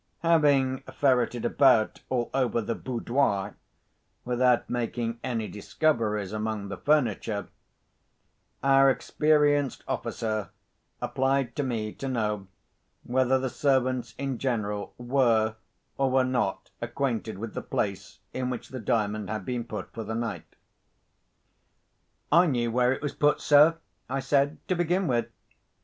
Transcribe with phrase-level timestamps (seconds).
[0.23, 3.55] Having ferreted about all over the "boudoir,"
[4.25, 7.49] without making any discoveries among the furniture,
[8.63, 10.49] our experienced officer
[11.03, 12.47] applied to me to know,
[13.03, 15.57] whether the servants in general were
[15.99, 20.03] or were not acquainted with the place in which the Diamond had been put for
[20.03, 20.55] the night.
[22.31, 23.77] "I knew where it was put, sir,"
[24.09, 25.27] I said, "to begin with.